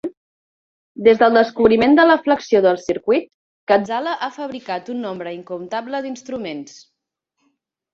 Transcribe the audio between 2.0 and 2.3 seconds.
la